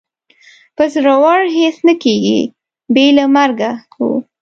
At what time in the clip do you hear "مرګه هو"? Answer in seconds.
3.35-4.09